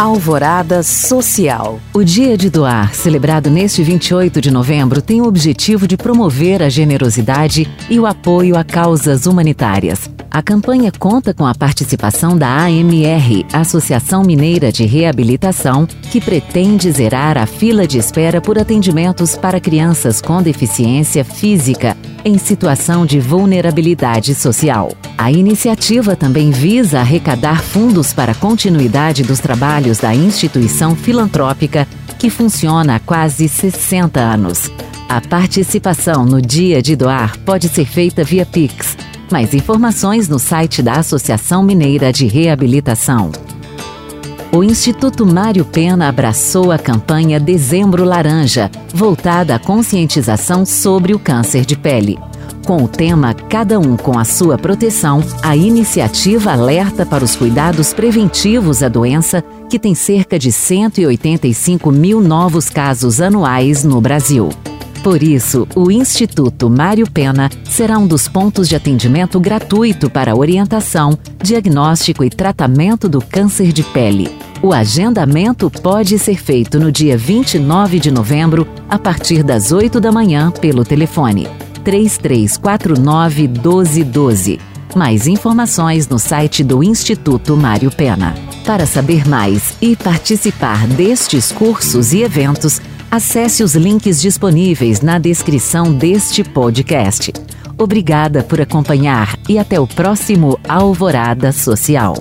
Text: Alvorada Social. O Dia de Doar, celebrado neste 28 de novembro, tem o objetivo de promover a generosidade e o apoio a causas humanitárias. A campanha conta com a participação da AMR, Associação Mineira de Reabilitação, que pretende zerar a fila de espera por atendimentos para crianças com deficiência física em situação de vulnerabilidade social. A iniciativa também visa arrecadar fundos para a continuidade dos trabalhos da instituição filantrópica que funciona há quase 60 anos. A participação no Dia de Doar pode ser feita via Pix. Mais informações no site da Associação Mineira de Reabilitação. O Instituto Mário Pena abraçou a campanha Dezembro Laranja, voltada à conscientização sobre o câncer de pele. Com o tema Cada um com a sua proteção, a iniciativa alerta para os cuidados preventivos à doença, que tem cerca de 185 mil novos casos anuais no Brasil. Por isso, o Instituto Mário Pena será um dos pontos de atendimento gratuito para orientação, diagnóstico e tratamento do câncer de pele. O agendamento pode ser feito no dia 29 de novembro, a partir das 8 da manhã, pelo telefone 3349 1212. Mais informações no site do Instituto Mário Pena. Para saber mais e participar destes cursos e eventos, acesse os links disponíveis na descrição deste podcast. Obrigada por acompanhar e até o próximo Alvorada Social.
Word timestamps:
Alvorada 0.00 0.82
Social. 0.82 1.78
O 1.92 2.02
Dia 2.02 2.34
de 2.34 2.48
Doar, 2.48 2.94
celebrado 2.94 3.50
neste 3.50 3.82
28 3.82 4.40
de 4.40 4.50
novembro, 4.50 5.02
tem 5.02 5.20
o 5.20 5.26
objetivo 5.26 5.86
de 5.86 5.98
promover 5.98 6.62
a 6.62 6.70
generosidade 6.70 7.68
e 7.90 8.00
o 8.00 8.06
apoio 8.06 8.56
a 8.56 8.64
causas 8.64 9.26
humanitárias. 9.26 10.08
A 10.32 10.42
campanha 10.42 10.92
conta 10.96 11.34
com 11.34 11.44
a 11.44 11.52
participação 11.52 12.38
da 12.38 12.46
AMR, 12.46 13.44
Associação 13.52 14.22
Mineira 14.22 14.70
de 14.70 14.86
Reabilitação, 14.86 15.86
que 15.86 16.20
pretende 16.20 16.88
zerar 16.92 17.36
a 17.36 17.46
fila 17.46 17.84
de 17.84 17.98
espera 17.98 18.40
por 18.40 18.56
atendimentos 18.56 19.36
para 19.36 19.58
crianças 19.58 20.20
com 20.20 20.40
deficiência 20.40 21.24
física 21.24 21.96
em 22.24 22.38
situação 22.38 23.04
de 23.04 23.18
vulnerabilidade 23.18 24.32
social. 24.36 24.92
A 25.18 25.32
iniciativa 25.32 26.14
também 26.14 26.52
visa 26.52 27.00
arrecadar 27.00 27.60
fundos 27.60 28.12
para 28.12 28.30
a 28.30 28.36
continuidade 28.36 29.24
dos 29.24 29.40
trabalhos 29.40 29.98
da 29.98 30.14
instituição 30.14 30.94
filantrópica 30.94 31.88
que 32.20 32.30
funciona 32.30 32.96
há 32.96 33.00
quase 33.00 33.48
60 33.48 34.20
anos. 34.20 34.70
A 35.08 35.20
participação 35.20 36.24
no 36.24 36.40
Dia 36.40 36.80
de 36.80 36.94
Doar 36.94 37.36
pode 37.40 37.68
ser 37.68 37.84
feita 37.84 38.22
via 38.22 38.46
Pix. 38.46 38.99
Mais 39.30 39.54
informações 39.54 40.28
no 40.28 40.40
site 40.40 40.82
da 40.82 40.94
Associação 40.94 41.62
Mineira 41.62 42.12
de 42.12 42.26
Reabilitação. 42.26 43.30
O 44.52 44.64
Instituto 44.64 45.24
Mário 45.24 45.64
Pena 45.64 46.08
abraçou 46.08 46.72
a 46.72 46.78
campanha 46.78 47.38
Dezembro 47.38 48.04
Laranja, 48.04 48.68
voltada 48.92 49.54
à 49.54 49.58
conscientização 49.60 50.66
sobre 50.66 51.14
o 51.14 51.18
câncer 51.20 51.64
de 51.64 51.76
pele. 51.76 52.18
Com 52.66 52.82
o 52.82 52.88
tema 52.88 53.32
Cada 53.32 53.78
um 53.78 53.96
com 53.96 54.18
a 54.18 54.24
sua 54.24 54.58
proteção, 54.58 55.22
a 55.42 55.54
iniciativa 55.54 56.52
alerta 56.52 57.06
para 57.06 57.22
os 57.22 57.36
cuidados 57.36 57.94
preventivos 57.94 58.82
à 58.82 58.88
doença, 58.88 59.44
que 59.68 59.78
tem 59.78 59.94
cerca 59.94 60.36
de 60.36 60.50
185 60.50 61.92
mil 61.92 62.20
novos 62.20 62.68
casos 62.68 63.20
anuais 63.20 63.84
no 63.84 64.00
Brasil. 64.00 64.48
Por 65.02 65.22
isso, 65.22 65.66
o 65.74 65.90
Instituto 65.90 66.68
Mário 66.68 67.10
Pena 67.10 67.48
será 67.64 67.98
um 67.98 68.06
dos 68.06 68.28
pontos 68.28 68.68
de 68.68 68.76
atendimento 68.76 69.40
gratuito 69.40 70.10
para 70.10 70.36
orientação, 70.36 71.18
diagnóstico 71.42 72.22
e 72.22 72.28
tratamento 72.28 73.08
do 73.08 73.22
câncer 73.22 73.72
de 73.72 73.82
pele. 73.82 74.30
O 74.62 74.74
agendamento 74.74 75.70
pode 75.70 76.18
ser 76.18 76.36
feito 76.36 76.78
no 76.78 76.92
dia 76.92 77.16
29 77.16 77.98
de 77.98 78.10
novembro, 78.10 78.68
a 78.90 78.98
partir 78.98 79.42
das 79.42 79.72
8 79.72 79.98
da 80.00 80.12
manhã, 80.12 80.50
pelo 80.50 80.84
telefone 80.84 81.48
3349 81.82 83.48
1212. 83.48 84.60
Mais 84.94 85.26
informações 85.26 86.08
no 86.08 86.18
site 86.18 86.62
do 86.62 86.84
Instituto 86.84 87.56
Mário 87.56 87.90
Pena. 87.90 88.34
Para 88.66 88.84
saber 88.84 89.26
mais 89.26 89.74
e 89.80 89.96
participar 89.96 90.86
destes 90.88 91.50
cursos 91.50 92.12
e 92.12 92.22
eventos, 92.22 92.82
acesse 93.10 93.62
os 93.62 93.74
links 93.74 94.20
disponíveis 94.20 95.00
na 95.00 95.18
descrição 95.18 95.92
deste 95.92 96.44
podcast. 96.44 97.32
Obrigada 97.76 98.42
por 98.42 98.60
acompanhar 98.60 99.36
e 99.48 99.58
até 99.58 99.80
o 99.80 99.86
próximo 99.86 100.58
Alvorada 100.68 101.50
Social. 101.50 102.14